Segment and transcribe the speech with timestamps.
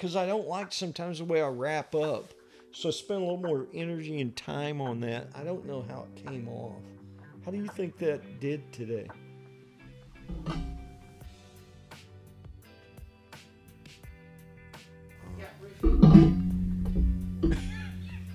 [0.00, 2.32] because I don't like sometimes the way I wrap up.
[2.72, 5.26] So I spend a little more energy and time on that.
[5.34, 6.72] I don't know how it came off.
[7.44, 9.06] How do you think that did today?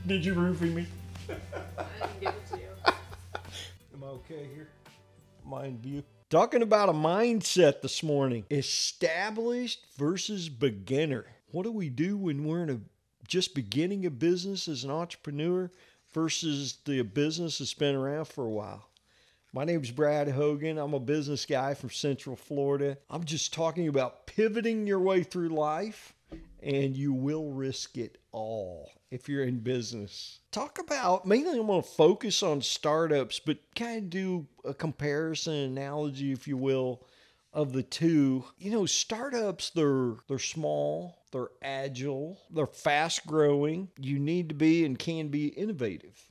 [0.05, 0.85] Did you roofie me?
[1.27, 1.33] I
[1.99, 2.69] didn't give it to you.
[3.95, 4.69] Am I okay here?
[5.43, 6.03] Mind view.
[6.29, 8.45] Talking about a mindset this morning.
[8.51, 11.25] Established versus beginner.
[11.55, 12.81] What do we do when we're in a
[13.29, 15.71] just beginning a business as an entrepreneur
[16.13, 18.89] versus the business that's been around for a while?
[19.53, 20.77] My name is Brad Hogan.
[20.77, 22.97] I'm a business guy from Central Florida.
[23.09, 26.13] I'm just talking about pivoting your way through life,
[26.61, 30.39] and you will risk it all if you're in business.
[30.51, 35.53] Talk about mainly I'm going to focus on startups, but kind of do a comparison
[35.53, 37.07] analogy, if you will,
[37.55, 38.43] of the two.
[38.59, 43.87] You know, startups they're they're small, they're agile, they're fast growing.
[43.99, 46.21] You need to be and can be innovative.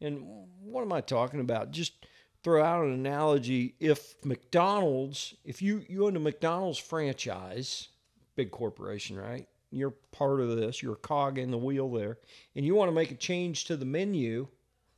[0.00, 0.22] And
[0.62, 1.70] what am I talking about?
[1.70, 2.06] Just
[2.42, 3.74] throw out an analogy.
[3.78, 7.88] If McDonald's, if you you own a McDonald's franchise,
[8.34, 9.46] big corporation, right?
[9.70, 10.82] You're part of this.
[10.82, 12.18] You're a cog in the wheel there,
[12.56, 14.48] and you want to make a change to the menu.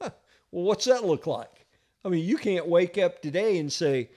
[0.00, 0.10] Huh,
[0.53, 1.66] well, what's that look like?
[2.05, 4.10] I mean, you can't wake up today and say,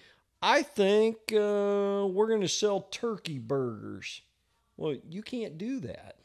[0.46, 4.22] "I think uh, we're going to sell turkey burgers."
[4.78, 6.18] Well, you can't do that.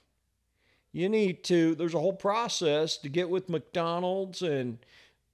[0.92, 1.74] You need to.
[1.74, 4.78] There's a whole process to get with McDonald's and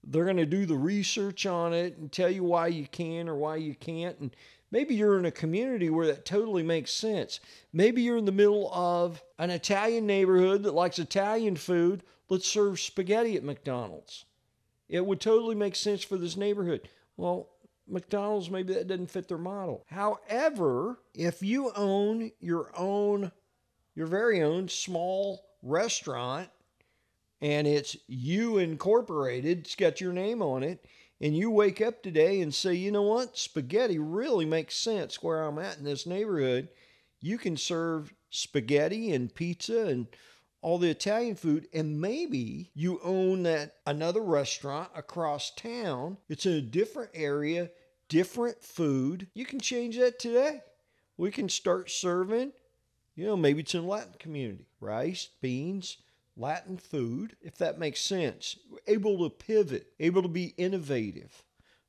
[0.04, 3.34] they're going to do the research on it and tell you why you can or
[3.34, 4.18] why you can't.
[4.20, 4.36] And
[4.70, 7.40] maybe you're in a community where that totally makes sense.
[7.72, 12.02] Maybe you're in the middle of an Italian neighborhood that likes Italian food.
[12.28, 14.26] Let's serve spaghetti at McDonald's.
[14.88, 16.88] It would totally make sense for this neighborhood.
[17.16, 17.48] Well,
[17.88, 19.84] McDonald's, maybe that doesn't fit their model.
[19.88, 23.32] However, if you own your own,
[23.94, 26.48] your very own small restaurant
[27.40, 30.84] and it's you incorporated, it's got your name on it,
[31.20, 35.42] and you wake up today and say, you know what, spaghetti really makes sense where
[35.42, 36.68] I'm at in this neighborhood.
[37.20, 40.06] You can serve spaghetti and pizza and
[40.62, 46.16] all the Italian food, and maybe you own that another restaurant across town.
[46.28, 47.70] It's in a different area,
[48.08, 49.28] different food.
[49.34, 50.62] You can change that today.
[51.16, 52.52] We can start serving,
[53.14, 55.98] you know, maybe it's in Latin community, rice, beans,
[56.36, 58.56] Latin food, if that makes sense.
[58.86, 61.42] Able to pivot, able to be innovative,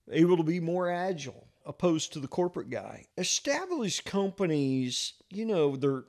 [0.10, 3.06] able to be more agile opposed to the corporate guy.
[3.18, 6.06] Established companies, you know, they're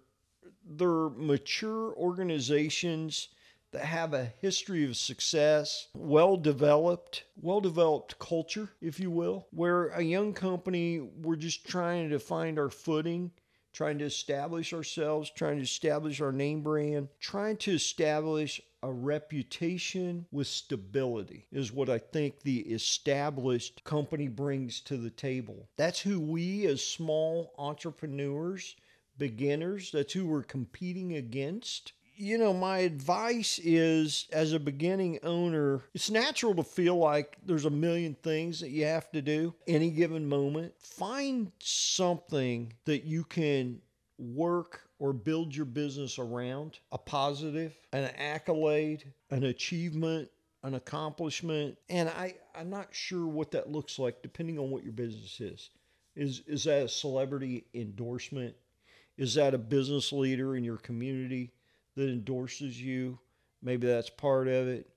[0.68, 3.28] they're mature organizations
[3.70, 9.88] that have a history of success, well developed, well developed culture, if you will, where
[9.88, 13.30] a young company, we're just trying to find our footing
[13.78, 20.26] trying to establish ourselves, trying to establish our name brand, trying to establish a reputation
[20.30, 25.68] with stability is what I think the established company brings to the table.
[25.76, 28.74] That's who we as small entrepreneurs,
[29.18, 35.82] beginners, that's who we're competing against you know, my advice is as a beginning owner,
[35.94, 39.90] it's natural to feel like there's a million things that you have to do any
[39.90, 40.74] given moment.
[40.80, 43.80] Find something that you can
[44.18, 50.28] work or build your business around a positive, an accolade, an achievement,
[50.64, 51.78] an accomplishment.
[51.88, 55.70] And I, I'm not sure what that looks like depending on what your business is.
[56.16, 58.56] Is, is that a celebrity endorsement?
[59.18, 61.52] Is that a business leader in your community?
[61.98, 63.18] that endorses you.
[63.60, 64.88] Maybe that's part of it.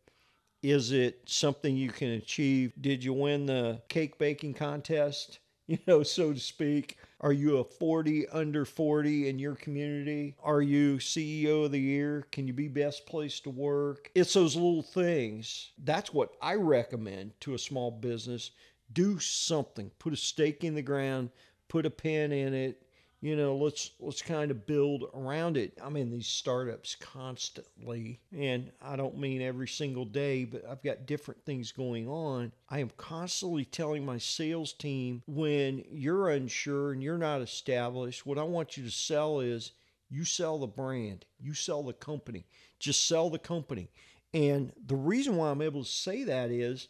[0.61, 2.73] Is it something you can achieve?
[2.79, 5.39] Did you win the cake baking contest?
[5.67, 6.97] You know, so to speak.
[7.21, 10.35] Are you a 40 under 40 in your community?
[10.43, 12.27] Are you CEO of the year?
[12.33, 14.11] Can you be best place to work?
[14.13, 15.71] It's those little things.
[15.81, 18.51] That's what I recommend to a small business.
[18.91, 19.91] Do something.
[19.97, 21.29] Put a stake in the ground,
[21.69, 22.83] put a pin in it,
[23.21, 25.77] you know let's let's kind of build around it.
[25.81, 31.05] I'm in these startups constantly and i don't mean every single day but i've got
[31.05, 32.51] different things going on.
[32.69, 38.39] I am constantly telling my sales team when you're unsure and you're not established what
[38.39, 39.71] i want you to sell is
[40.09, 42.45] you sell the brand you sell the company
[42.79, 43.91] just sell the company.
[44.33, 46.87] And the reason why i'm able to say that is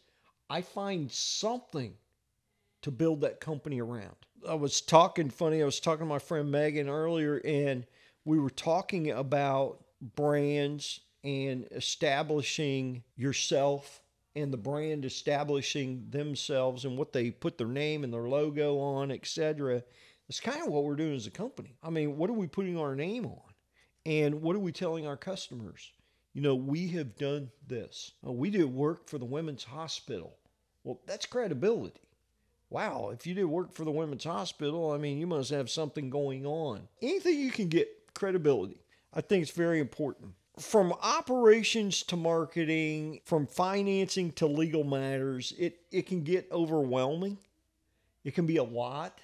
[0.50, 1.94] i find something
[2.82, 4.16] to build that company around
[4.48, 5.62] I was talking funny.
[5.62, 7.86] I was talking to my friend Megan earlier, and
[8.26, 14.02] we were talking about brands and establishing yourself
[14.36, 19.12] and the brand establishing themselves and what they put their name and their logo on,
[19.12, 19.84] etc.
[20.30, 21.76] It's kind of what we're doing as a company.
[21.84, 23.42] I mean, what are we putting our name on?
[24.06, 25.92] And what are we telling our customers?
[26.34, 28.14] You know, we have done this.
[28.24, 30.38] Oh, we did work for the Women's Hospital.
[30.84, 32.00] Well, that's credibility.
[32.72, 36.10] Wow, if you did work for the Women's Hospital, I mean, you must have something
[36.10, 36.88] going on.
[37.02, 38.82] Anything you can get credibility,
[39.14, 40.32] I think it's very important.
[40.58, 47.38] From operations to marketing, from financing to legal matters, it, it can get overwhelming.
[48.24, 49.20] It can be a lot.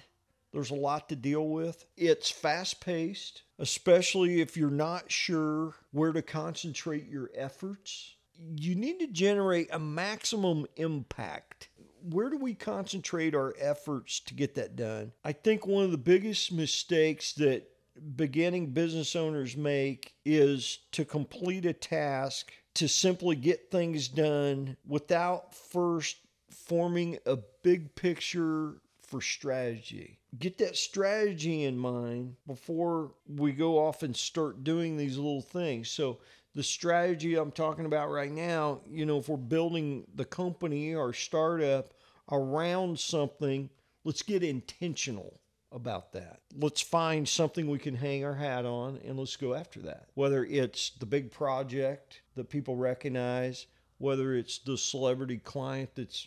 [0.52, 1.86] There's a lot to deal with.
[1.96, 8.14] It's fast paced, especially if you're not sure where to concentrate your efforts.
[8.56, 11.68] You need to generate a maximum impact.
[12.02, 15.12] Where do we concentrate our efforts to get that done?
[15.24, 17.68] I think one of the biggest mistakes that
[18.16, 25.54] beginning business owners make is to complete a task to simply get things done without
[25.54, 26.16] first
[26.50, 30.18] forming a big picture for strategy.
[30.38, 35.88] Get that strategy in mind before we go off and start doing these little things.
[35.88, 36.18] So,
[36.58, 41.12] the strategy I'm talking about right now, you know, if we're building the company or
[41.12, 41.94] startup
[42.32, 43.70] around something,
[44.02, 45.38] let's get intentional
[45.70, 46.40] about that.
[46.58, 50.08] Let's find something we can hang our hat on and let's go after that.
[50.14, 53.66] Whether it's the big project that people recognize,
[53.98, 56.26] whether it's the celebrity client that's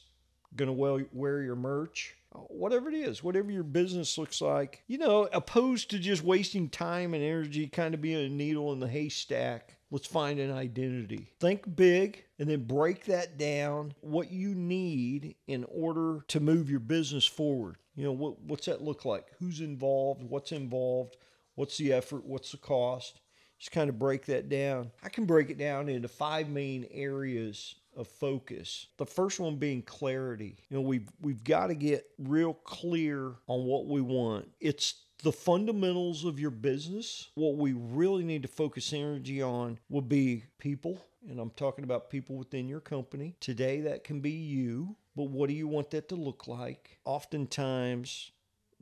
[0.55, 5.27] going to wear your merch, whatever it is, whatever your business looks like, you know,
[5.33, 9.77] opposed to just wasting time and energy kind of being a needle in the haystack.
[9.89, 11.27] Let's find an identity.
[11.39, 16.79] Think big and then break that down what you need in order to move your
[16.79, 17.75] business forward.
[17.95, 19.27] You know, what, what's that look like?
[19.39, 20.23] Who's involved?
[20.23, 21.17] What's involved?
[21.55, 22.25] What's the effort?
[22.25, 23.20] What's the cost?
[23.61, 24.89] Just kind of break that down.
[25.03, 28.87] I can break it down into five main areas of focus.
[28.97, 30.57] The first one being clarity.
[30.67, 34.49] You know, we've we've got to get real clear on what we want.
[34.59, 37.29] It's the fundamentals of your business.
[37.35, 42.09] What we really need to focus energy on will be people, and I'm talking about
[42.09, 43.35] people within your company.
[43.39, 46.97] Today that can be you, but what do you want that to look like?
[47.05, 48.31] Oftentimes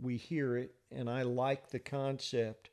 [0.01, 2.69] we hear it and I like the concept.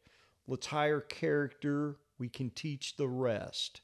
[0.48, 3.80] Let's hire character, we can teach the rest.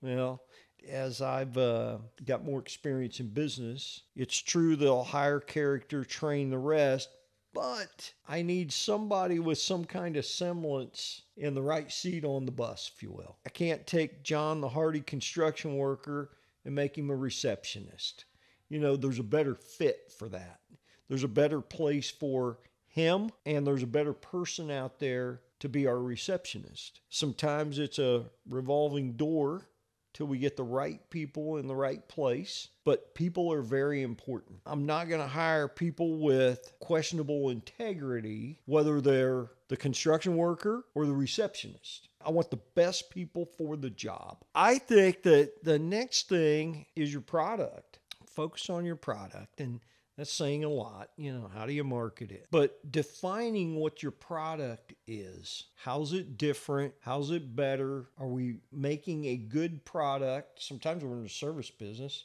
[0.00, 0.42] Well,
[0.88, 6.58] as I've uh, got more experience in business, it's true they'll hire character, train the
[6.58, 7.08] rest,
[7.52, 12.52] but I need somebody with some kind of semblance in the right seat on the
[12.52, 13.36] bus, if you will.
[13.44, 16.30] I can't take John, the hardy construction worker,
[16.64, 18.26] and make him a receptionist.
[18.68, 20.60] You know, there's a better fit for that.
[21.08, 25.86] There's a better place for him, and there's a better person out there to be
[25.86, 27.00] our receptionist.
[27.08, 29.68] Sometimes it's a revolving door
[30.14, 32.68] till we get the right people in the right place.
[32.84, 34.60] But people are very important.
[34.66, 41.06] I'm not going to hire people with questionable integrity, whether they're the construction worker or
[41.06, 42.08] the receptionist.
[42.24, 44.38] I want the best people for the job.
[44.54, 48.00] I think that the next thing is your product.
[48.26, 49.80] Focus on your product and
[50.18, 51.10] that's saying a lot.
[51.16, 52.48] You know, how do you market it?
[52.50, 55.64] But defining what your product is.
[55.76, 56.92] How's it different?
[57.00, 58.06] How's it better?
[58.18, 60.60] Are we making a good product?
[60.60, 62.24] Sometimes we're in the service business.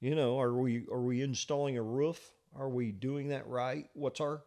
[0.00, 2.32] You know, are we are we installing a roof?
[2.56, 3.88] Are we doing that right?
[3.94, 4.42] What's our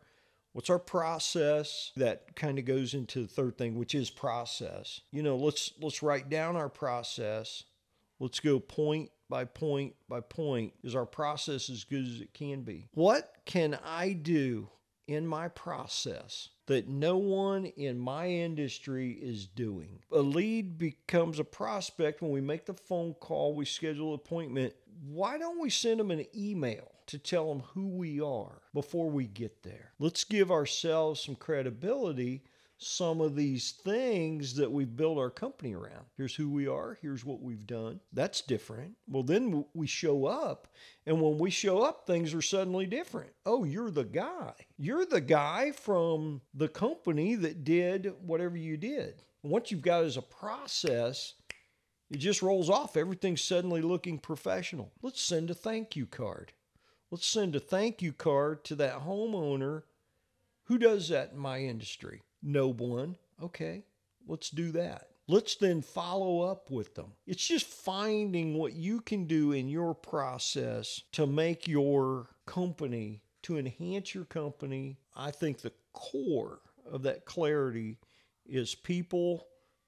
[0.54, 5.24] what's our process that kind of goes into the third thing which is process you
[5.24, 7.64] know let's let's write down our process
[8.22, 12.62] let's go point by point by point is our process as good as it can
[12.62, 12.88] be.
[12.94, 14.70] What can I do
[15.08, 20.00] in my process that no one in my industry is doing?
[20.12, 24.74] A lead becomes a prospect when we make the phone call, we schedule an appointment.
[25.04, 26.88] Why don't we send them an email?
[27.08, 29.92] to tell them who we are before we get there.
[30.00, 32.44] Let's give ourselves some credibility
[32.84, 36.06] some of these things that we've built our company around.
[36.18, 38.00] Here's who we are, here's what we've done.
[38.12, 38.96] That's different.
[39.08, 40.68] Well, then we show up,
[41.06, 43.32] and when we show up, things are suddenly different.
[43.46, 44.54] Oh, you're the guy.
[44.78, 49.22] You're the guy from the company that did whatever you did.
[49.44, 51.36] Once you've got as a process,
[52.10, 52.98] it just rolls off.
[52.98, 54.92] Everything's suddenly looking professional.
[55.04, 56.52] Let's send a thank you card.
[57.12, 59.84] Let's send a thank you card to that homeowner.
[60.64, 62.24] Who does that in my industry?
[62.42, 63.18] No one.
[63.42, 63.84] Okay,
[64.28, 65.08] let's do that.
[65.28, 67.14] Let's then follow up with them.
[67.26, 73.58] It's just finding what you can do in your process to make your company, to
[73.58, 74.98] enhance your company.
[75.16, 76.60] I think the core
[76.92, 77.98] of that clarity
[78.46, 79.48] is people,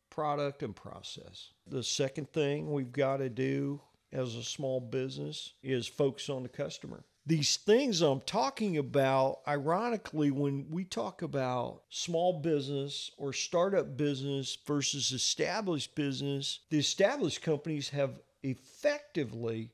[0.09, 1.49] product, and process.
[1.67, 3.81] The second thing we've got to do
[4.11, 7.03] as a small business is focus on the customer.
[7.25, 14.57] These things I'm talking about, ironically, when we talk about small business or startup business
[14.67, 19.69] versus established business, the established companies have effectively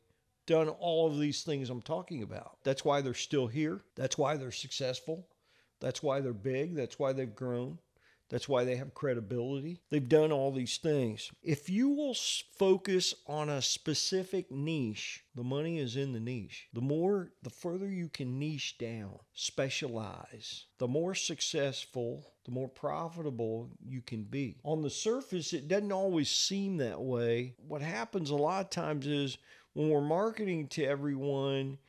[0.45, 2.57] done all of these things I'm talking about.
[2.63, 3.81] That's why they're still here.
[3.95, 5.27] That's why they're successful.
[5.79, 6.75] That's why they're big.
[6.75, 7.79] That's why they've grown.
[8.29, 9.81] That's why they have credibility.
[9.89, 11.31] They've done all these things.
[11.41, 12.15] If you will
[12.57, 16.67] focus on a specific niche, the money is in the niche.
[16.73, 23.71] The more, the further you can niche down, specialize, the more successful, the more profitable
[23.83, 24.57] you can be.
[24.63, 27.55] On the surface, it doesn't always seem that way.
[27.57, 29.39] What happens a lot of times is
[29.73, 31.79] when we're marketing to everyone,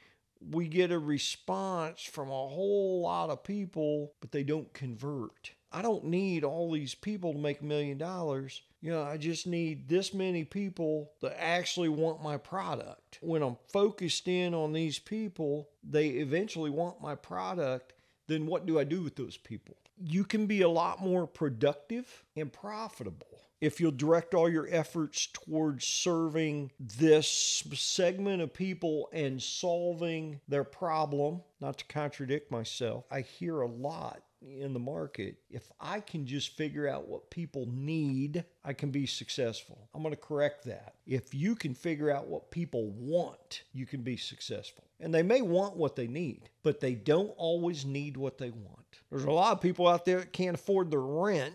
[0.40, 5.52] we get a response from a whole lot of people, but they don't convert.
[5.72, 8.62] I don't need all these people to make a million dollars.
[8.80, 13.18] You know, I just need this many people that actually want my product.
[13.20, 17.92] When I'm focused in on these people, they eventually want my product.
[18.26, 19.76] Then what do I do with those people?
[20.02, 23.26] You can be a lot more productive and profitable
[23.60, 30.64] if you'll direct all your efforts towards serving this segment of people and solving their
[30.64, 35.36] problem, not to contradict myself, I hear a lot in the market.
[35.50, 39.88] If I can just figure out what people need, I can be successful.
[39.94, 40.94] I'm going to correct that.
[41.06, 44.84] If you can figure out what people want, you can be successful.
[44.98, 49.00] And they may want what they need, but they don't always need what they want.
[49.10, 51.54] There's a lot of people out there that can't afford their rent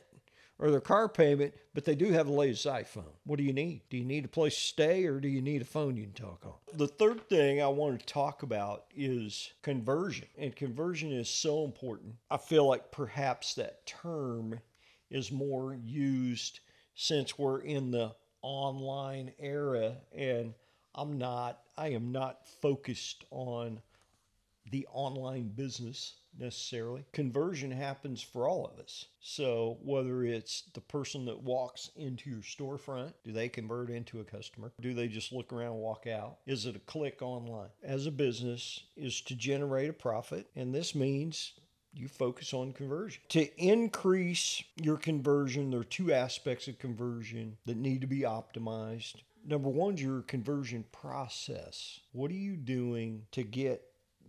[0.58, 3.12] or their car payment, but they do have the latest iPhone.
[3.26, 3.82] What do you need?
[3.90, 6.14] Do you need a place to stay or do you need a phone you can
[6.14, 6.54] talk on?
[6.74, 10.28] The third thing I want to talk about is conversion.
[10.38, 12.16] And conversion is so important.
[12.32, 14.60] I feel like perhaps that term
[15.10, 16.62] is more used
[16.96, 20.54] since we're in the online era and
[20.94, 23.82] I'm not I am not focused on
[24.72, 27.06] the online business necessarily.
[27.12, 29.06] Conversion happens for all of us.
[29.20, 34.24] So, whether it's the person that walks into your storefront, do they convert into a
[34.24, 34.72] customer?
[34.82, 36.38] Do they just look around and walk out?
[36.46, 37.70] Is it a click online?
[37.84, 41.54] As a business, is to generate a profit, and this means
[41.94, 43.22] you focus on conversion.
[43.30, 49.16] To increase your conversion, there are two aspects of conversion that need to be optimized.
[49.48, 52.00] Number one is your conversion process.
[52.12, 53.84] What are you doing to get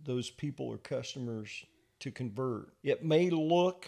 [0.05, 1.65] those people or customers
[1.99, 2.69] to convert.
[2.83, 3.87] It may look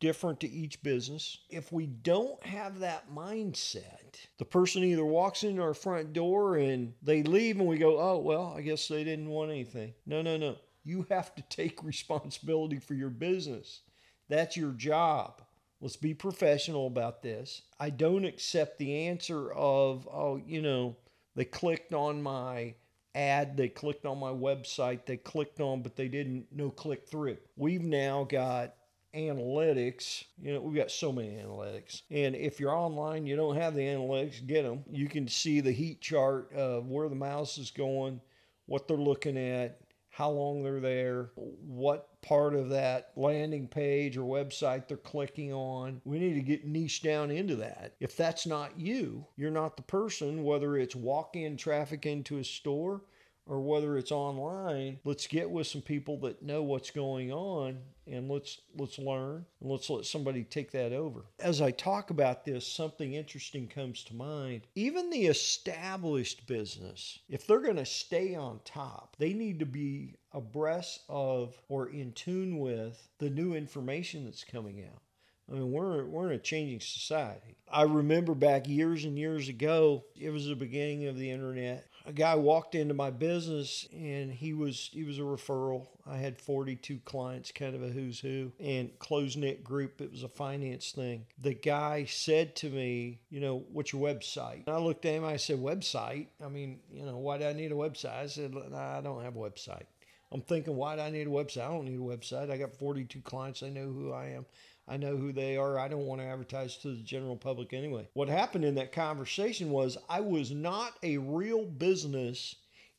[0.00, 1.38] different to each business.
[1.48, 6.92] If we don't have that mindset, the person either walks into our front door and
[7.02, 9.94] they leave and we go, oh, well, I guess they didn't want anything.
[10.04, 10.56] No, no, no.
[10.84, 13.80] You have to take responsibility for your business.
[14.28, 15.42] That's your job.
[15.80, 17.62] Let's be professional about this.
[17.78, 20.96] I don't accept the answer of, oh, you know,
[21.34, 22.74] they clicked on my
[23.16, 27.38] ad they clicked on my website they clicked on but they didn't no click through.
[27.56, 28.74] We've now got
[29.14, 32.02] analytics you know we've got so many analytics.
[32.10, 35.72] And if you're online you don't have the analytics get them you can see the
[35.72, 38.20] heat chart of where the mouse is going
[38.66, 39.80] what they're looking at
[40.16, 46.00] how long they're there what part of that landing page or website they're clicking on.
[46.06, 47.92] We need to get niche down into that.
[48.00, 52.44] If that's not you, you're not the person, whether it's walk in traffic into a
[52.44, 53.02] store
[53.46, 58.28] or whether it's online, let's get with some people that know what's going on and
[58.28, 61.24] let's let's learn and let's let somebody take that over.
[61.40, 64.62] As I talk about this, something interesting comes to mind.
[64.74, 70.14] Even the established business, if they're going to stay on top, they need to be
[70.32, 75.02] abreast of or in tune with the new information that's coming out.
[75.48, 77.56] I mean, we're we're in a changing society.
[77.70, 82.12] I remember back years and years ago, it was the beginning of the internet a
[82.12, 85.88] guy walked into my business and he was he was a referral.
[86.06, 90.00] I had 42 clients, kind of a who's who, and close knit group.
[90.00, 91.26] It was a finance thing.
[91.42, 94.66] The guy said to me, you know, what's your website?
[94.66, 95.24] And I looked at him.
[95.24, 96.28] I said, website.
[96.44, 98.16] I mean, you know, why do I need a website?
[98.16, 99.84] I said, nah, I don't have a website.
[100.32, 101.64] I'm thinking, why do I need a website?
[101.64, 102.50] I don't need a website.
[102.50, 103.60] I got 42 clients.
[103.60, 104.46] They know who I am.
[104.88, 105.78] I know who they are.
[105.78, 108.08] I don't want to advertise to the general public anyway.
[108.14, 112.56] What happened in that conversation was I was not a real business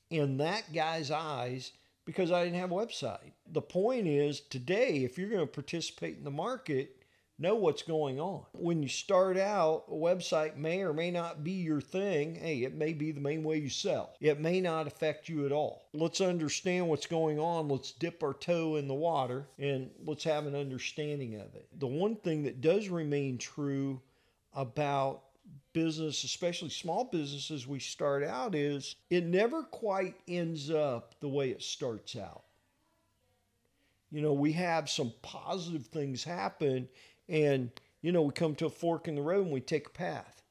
[0.10, 1.72] in that guy's eyes
[2.06, 3.32] because I didn't have a website.
[3.52, 6.97] The point is today, if you're going to participate in the market,
[7.40, 8.44] know what's going on.
[8.54, 12.36] When you start out, a website may or may not be your thing.
[12.36, 14.14] Hey, it may be the main way you sell.
[14.20, 15.88] It may not affect you at all.
[15.94, 17.68] Let's understand what's going on.
[17.68, 21.68] Let's dip our toe in the water and let's have an understanding of it.
[21.80, 24.02] The one thing that does remain true
[24.54, 25.22] about
[25.74, 31.52] business, especially small businesses, we start out is it never quite ends up the way
[31.52, 32.44] it starts out.
[34.12, 36.88] You know, we have some positive things happen,
[37.30, 39.92] and, you know, we come to a fork in the road and we take a
[39.92, 40.42] path.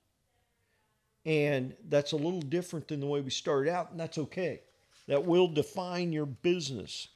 [1.24, 4.60] And that's a little different than the way we started out, and that's okay.
[5.08, 7.08] That will define your business.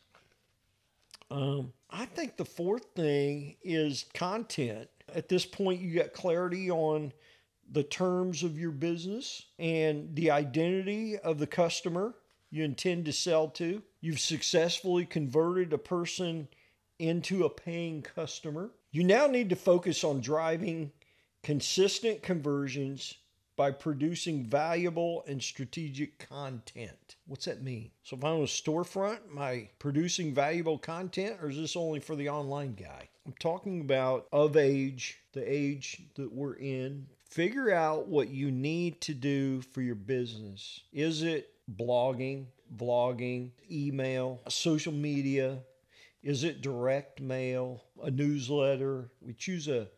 [1.31, 4.89] Um, I think the fourth thing is content.
[5.15, 7.13] At this point, you got clarity on
[7.73, 12.15] the terms of your business and the identity of the customer
[12.51, 13.81] you intend to sell to.
[14.01, 16.49] You've successfully converted a person
[16.99, 18.71] into a paying customer.
[18.93, 20.91] You now need to focus on driving
[21.45, 23.15] consistent conversions
[23.55, 27.15] by producing valuable and strategic content.
[27.27, 27.93] What's that mean?
[28.03, 32.17] So if I'm a storefront, am I producing valuable content or is this only for
[32.17, 33.09] the online guy?
[33.27, 37.07] I'm talking about of age, the age that we're in.
[37.29, 40.81] Figure out what you need to do for your business.
[40.93, 45.59] Is it blogging, vlogging, email, social media?
[46.23, 49.11] Is it direct mail, a newsletter?
[49.23, 49.89] We choose a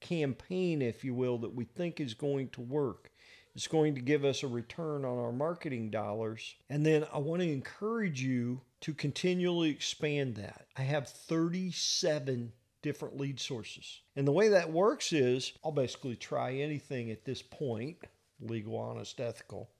[0.00, 3.10] campaign, if you will, that we think is going to work.
[3.54, 6.56] It's going to give us a return on our marketing dollars.
[6.68, 10.66] And then I want to encourage you to continually expand that.
[10.76, 12.52] I have 37
[12.82, 14.00] different lead sources.
[14.16, 17.98] And the way that works is I'll basically try anything at this point
[18.40, 19.70] legal, honest, ethical.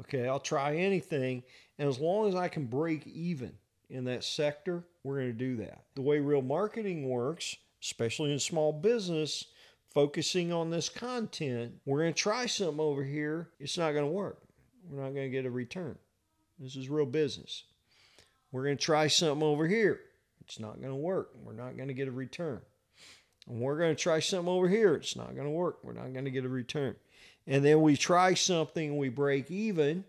[0.00, 1.42] Okay, I'll try anything.
[1.78, 3.52] And as long as I can break even
[3.88, 5.84] in that sector, we're going to do that.
[5.94, 9.46] The way real marketing works, especially in small business,
[9.90, 13.48] focusing on this content, we're going to try something over here.
[13.60, 14.38] It's not going to work.
[14.88, 15.96] We're not going to get a return.
[16.58, 17.64] This is real business.
[18.52, 20.00] We're going to try something over here.
[20.40, 21.30] It's not going to work.
[21.42, 22.60] We're not going to get a return.
[23.48, 24.94] And we're going to try something over here.
[24.94, 25.78] It's not going to work.
[25.82, 26.96] We're not going to get a return.
[27.46, 30.04] And then we try something we break even.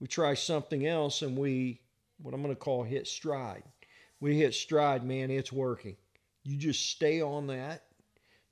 [0.00, 1.80] We try something else and we,
[2.20, 3.64] what I'm going to call hit stride.
[4.20, 5.96] We hit stride, man, it's working.
[6.42, 7.82] You just stay on that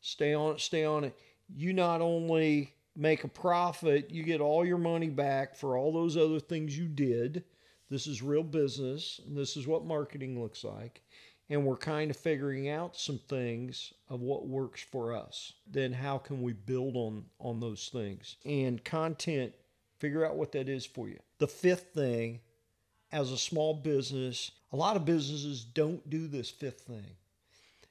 [0.02, 1.16] Stay on it, stay on it.
[1.49, 6.16] You not only make a profit, you get all your money back for all those
[6.16, 7.45] other things you did.
[7.89, 11.02] This is real business, and this is what marketing looks like.
[11.49, 15.52] And we're kind of figuring out some things of what works for us.
[15.71, 18.37] Then how can we build on on those things?
[18.45, 19.52] And content,
[19.99, 21.19] figure out what that is for you.
[21.39, 22.41] The fifth thing,
[23.13, 27.17] as a small business, a lot of businesses don't do this fifth thing.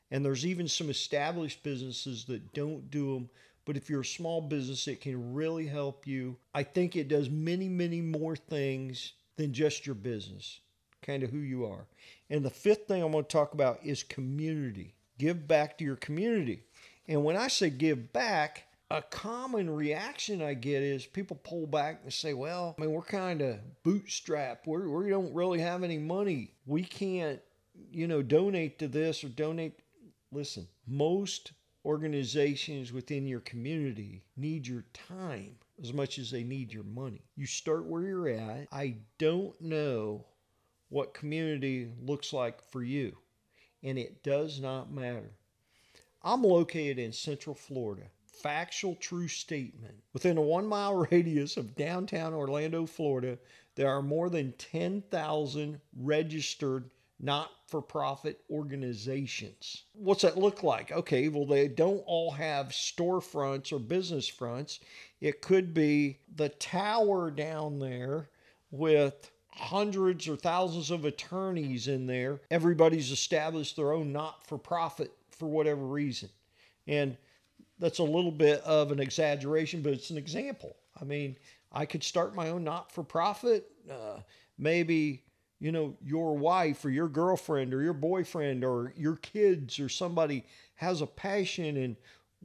[0.09, 3.29] And there's even some established businesses that don't do them.
[3.63, 6.35] But if you're a small business, it can really help you.
[6.53, 10.59] I think it does many, many more things than just your business,
[11.01, 11.85] kind of who you are.
[12.29, 14.95] And the fifth thing I'm going to talk about is community.
[15.17, 16.63] Give back to your community.
[17.07, 22.01] And when I say give back, a common reaction I get is people pull back
[22.03, 24.65] and say, well, I mean, we're kind of bootstrapped.
[24.65, 26.51] We're, we don't really have any money.
[26.65, 27.39] We can't,
[27.91, 29.79] you know, donate to this or donate
[30.31, 31.53] listen, most
[31.85, 37.21] organizations within your community need your time as much as they need your money.
[37.35, 38.67] You start where you're at.
[38.71, 40.25] I don't know
[40.89, 43.17] what community looks like for you,
[43.81, 45.31] and it does not matter.
[46.23, 48.03] I'm located in Central Florida.
[48.31, 49.95] Factual true statement.
[50.13, 53.37] Within a one mile radius of downtown Orlando, Florida,
[53.75, 56.89] there are more than 10,000 registered
[57.19, 59.83] not for profit organizations.
[59.93, 60.91] What's that look like?
[60.91, 64.79] Okay, well, they don't all have storefronts or business fronts.
[65.19, 68.29] It could be the tower down there
[68.71, 72.41] with hundreds or thousands of attorneys in there.
[72.49, 76.29] Everybody's established their own not for profit for whatever reason.
[76.87, 77.17] And
[77.81, 80.77] that's a little bit of an exaggeration, but it's an example.
[80.99, 81.35] I mean,
[81.73, 83.69] I could start my own not for profit.
[83.89, 84.19] Uh,
[84.57, 85.23] maybe
[85.61, 90.43] you know, your wife or your girlfriend or your boyfriend or your kids or somebody
[90.75, 91.95] has a passion and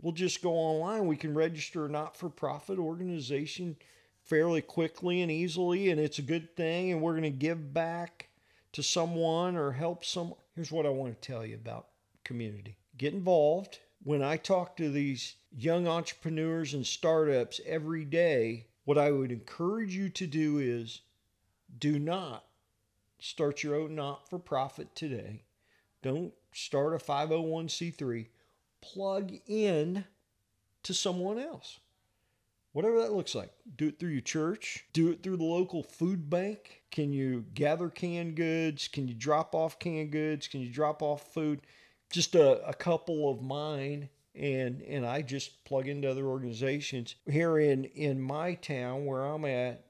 [0.03, 1.07] we'll just go online.
[1.07, 3.77] We can register a not for profit organization
[4.22, 6.92] fairly quickly and easily, and it's a good thing.
[6.92, 8.29] And we're going to give back
[8.72, 10.38] to someone or help someone.
[10.55, 11.87] Here's what I want to tell you about
[12.25, 13.79] community get involved.
[14.07, 19.95] When I talk to these young entrepreneurs and startups every day, what I would encourage
[19.95, 21.01] you to do is
[21.79, 22.47] do not
[23.19, 25.42] Start your own not for profit today.
[26.03, 28.27] Don't start a 501c3.
[28.81, 30.05] Plug in
[30.83, 31.81] to someone else.
[32.73, 33.51] Whatever that looks like.
[33.77, 34.85] Do it through your church.
[34.92, 36.83] Do it through the local food bank.
[36.90, 38.87] Can you gather canned goods?
[38.87, 40.47] Can you drop off canned goods?
[40.47, 41.62] Can you drop off food?
[42.11, 47.14] Just a, a couple of mine and and I just plug into other organizations.
[47.31, 49.85] Here in in my town where I'm at,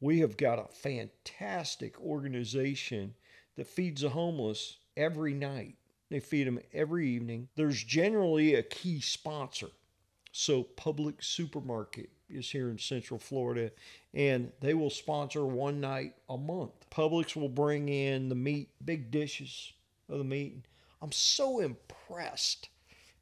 [0.00, 3.14] we have got a fantastic organization
[3.56, 5.76] that feeds the homeless every night.
[6.10, 7.48] They feed them every evening.
[7.56, 9.68] There's generally a key sponsor.
[10.32, 13.70] So Publix Supermarket is here in Central Florida,
[14.12, 16.72] and they will sponsor one night a month.
[16.90, 19.72] Publix will bring in the meat, big dishes
[20.08, 20.66] of the meat.
[21.06, 22.68] I'm so impressed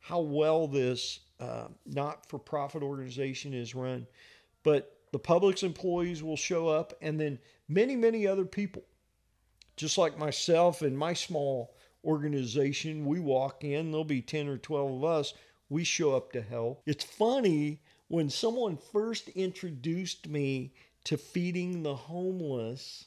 [0.00, 4.06] how well this uh, not-for-profit organization is run.
[4.62, 8.84] But the Publix employees will show up, and then many, many other people,
[9.76, 11.74] just like myself and my small
[12.06, 13.90] organization, we walk in.
[13.90, 15.34] There'll be ten or twelve of us.
[15.68, 16.80] We show up to help.
[16.86, 20.72] It's funny when someone first introduced me
[21.04, 23.04] to feeding the homeless,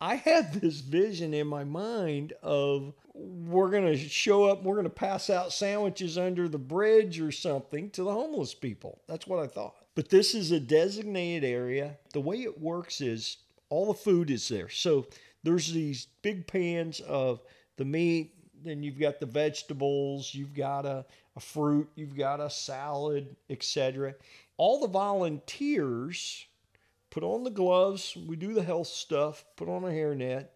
[0.00, 4.84] I had this vision in my mind of we're going to show up, we're going
[4.84, 9.00] to pass out sandwiches under the bridge or something to the homeless people.
[9.08, 9.74] That's what I thought.
[9.94, 11.98] But this is a designated area.
[12.12, 14.68] The way it works is all the food is there.
[14.68, 15.08] So
[15.42, 17.40] there's these big pans of
[17.76, 21.04] the meat, then you've got the vegetables, you've got a,
[21.36, 24.14] a fruit, you've got a salad, etc.
[24.56, 26.46] All the volunteers
[27.10, 30.46] put on the gloves, we do the health stuff, put on a hairnet,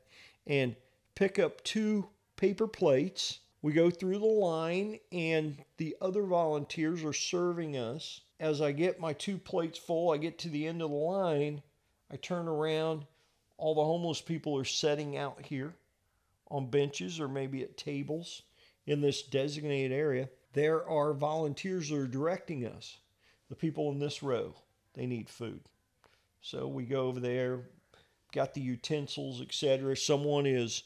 [0.46, 0.76] and
[1.14, 2.08] pick up two
[2.42, 3.38] paper plates.
[3.62, 8.22] We go through the line, and the other volunteers are serving us.
[8.40, 11.62] As I get my two plates full, I get to the end of the line,
[12.10, 13.06] I turn around,
[13.58, 15.76] all the homeless people are setting out here
[16.48, 18.42] on benches or maybe at tables
[18.86, 20.28] in this designated area.
[20.52, 22.98] There are volunteers that are directing us.
[23.50, 24.56] The people in this row,
[24.94, 25.60] they need food.
[26.40, 27.60] So we go over there,
[28.32, 29.96] got the utensils, etc.
[29.96, 30.82] Someone is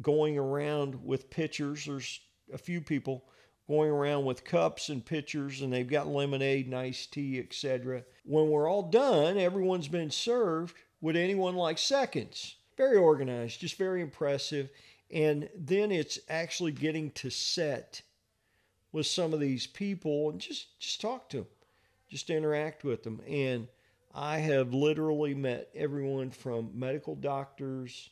[0.00, 1.84] going around with pitchers.
[1.84, 2.20] There's
[2.52, 3.24] a few people
[3.68, 8.02] going around with cups and pitchers, and they've got lemonade and iced tea, etc.
[8.24, 10.74] When we're all done, everyone's been served.
[11.00, 12.56] Would anyone like seconds?
[12.76, 14.70] Very organized, just very impressive.
[15.10, 18.02] And then it's actually getting to set
[18.92, 21.46] with some of these people and just just talk to them,
[22.08, 23.20] just interact with them.
[23.28, 23.68] And
[24.14, 28.10] I have literally met everyone from medical doctors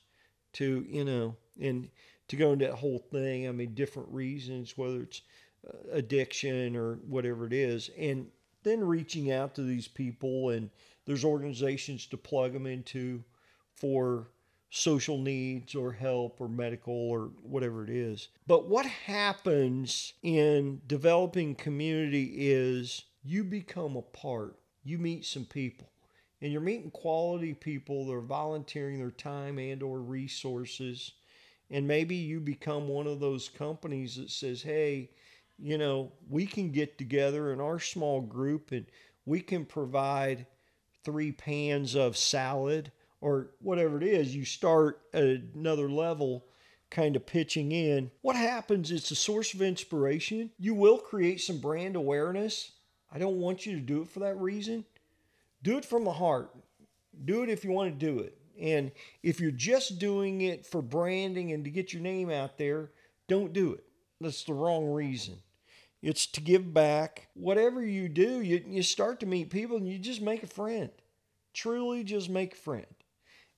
[0.55, 1.89] to you know, and
[2.29, 3.49] to go into that whole thing.
[3.49, 5.23] I mean, different reasons, whether it's
[5.67, 8.29] uh, addiction or whatever it is, and
[8.63, 10.71] then reaching out to these people and
[11.07, 13.25] there's organizations to plug them into
[13.75, 14.29] for
[14.71, 18.29] social needs or help or medical or whatever it is.
[18.47, 24.57] But what happens in developing community is you become a part.
[24.85, 25.91] You meet some people
[26.41, 31.13] and you're meeting quality people that are volunteering their time and or resources
[31.71, 35.11] and maybe you become one of those companies that says, "Hey,
[35.59, 38.87] you know, we can get together in our small group and
[39.25, 40.47] we can provide
[41.05, 46.47] three pans of salad or whatever it is, you start at another level
[46.91, 48.11] kind of pitching in.
[48.23, 48.91] What happens?
[48.91, 50.51] It's a source of inspiration.
[50.59, 52.73] You will create some brand awareness.
[53.13, 54.85] I don't want you to do it for that reason.
[55.63, 56.51] Do it from the heart.
[57.25, 58.37] Do it if you want to do it.
[58.61, 58.93] And
[59.23, 62.91] if you're just doing it for branding and to get your name out there,
[63.29, 63.85] don't do it.
[64.21, 65.39] That's the wrong reason.
[66.03, 67.29] It's to give back.
[67.35, 70.91] Whatever you do, you, you start to meet people and you just make a friend.
[71.55, 72.87] Truly, just make a friend.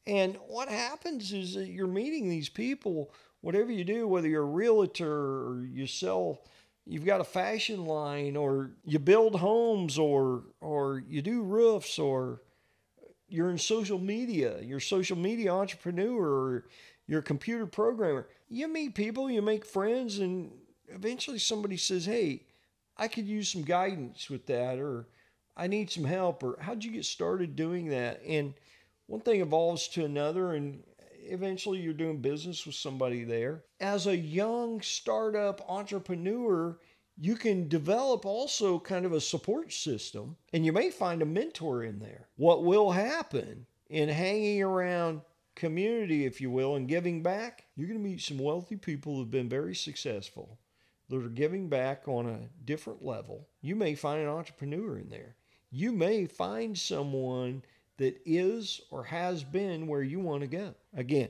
[0.06, 4.46] And what happens is that you're meeting these people, whatever you do, whether you're a
[4.46, 6.42] realtor or you sell,
[6.86, 12.40] you've got a fashion line or you build homes or or you do roofs or
[13.32, 16.64] you're in social media, you're social media entrepreneur or
[17.06, 18.28] you're a computer programmer.
[18.48, 20.52] You meet people, you make friends, and
[20.88, 22.42] eventually somebody says, Hey,
[22.96, 25.08] I could use some guidance with that, or
[25.56, 28.22] I need some help, or how'd you get started doing that?
[28.26, 28.54] And
[29.06, 30.82] one thing evolves to another and
[31.24, 33.64] eventually you're doing business with somebody there.
[33.80, 36.78] As a young startup entrepreneur,
[37.18, 41.84] you can develop also kind of a support system and you may find a mentor
[41.84, 42.28] in there.
[42.36, 45.22] What will happen in hanging around
[45.54, 49.30] community, if you will, and giving back, you're going to meet some wealthy people who've
[49.30, 50.58] been very successful
[51.08, 53.46] that are giving back on a different level.
[53.60, 55.36] You may find an entrepreneur in there.
[55.70, 57.62] You may find someone
[57.98, 60.74] that is or has been where you want to go.
[60.94, 61.28] Again,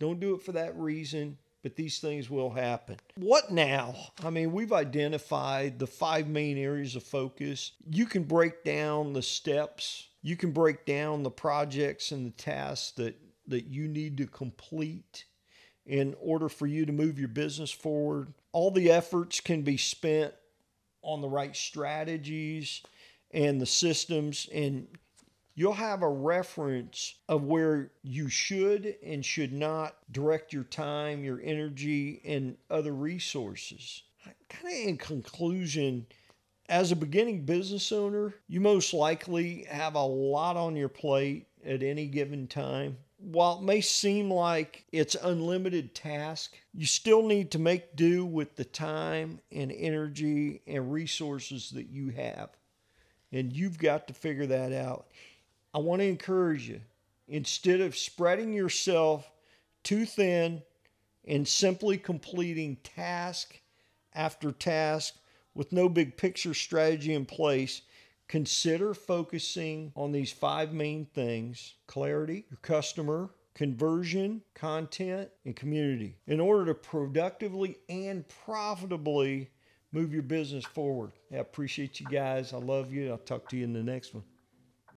[0.00, 2.96] don't do it for that reason, but these things will happen.
[3.16, 3.94] What now?
[4.24, 7.72] I mean, we've identified the five main areas of focus.
[7.88, 12.92] You can break down the steps, you can break down the projects and the tasks
[12.92, 13.16] that,
[13.48, 15.24] that you need to complete
[15.86, 18.32] in order for you to move your business forward.
[18.52, 20.32] All the efforts can be spent
[21.02, 22.82] on the right strategies
[23.32, 24.86] and the systems and
[25.54, 31.40] you'll have a reference of where you should and should not direct your time, your
[31.42, 34.02] energy, and other resources.
[34.48, 36.06] Kind of in conclusion,
[36.68, 41.82] as a beginning business owner, you most likely have a lot on your plate at
[41.82, 42.96] any given time.
[43.18, 48.56] While it may seem like it's unlimited task, you still need to make do with
[48.56, 52.50] the time and energy and resources that you have.
[53.32, 55.08] And you've got to figure that out.
[55.72, 56.80] I want to encourage you
[57.28, 59.30] instead of spreading yourself
[59.82, 60.62] too thin
[61.26, 63.60] and simply completing task
[64.14, 65.14] after task
[65.54, 67.82] with no big picture strategy in place,
[68.28, 76.40] consider focusing on these five main things clarity, your customer, conversion, content, and community in
[76.40, 79.50] order to productively and profitably
[79.92, 81.12] move your business forward.
[81.32, 82.52] I appreciate you guys.
[82.52, 83.10] I love you.
[83.10, 84.24] I'll talk to you in the next one.